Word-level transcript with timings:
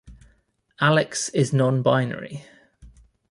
Alex 0.79 1.29
is 1.29 1.53
non-binary. 1.53 2.43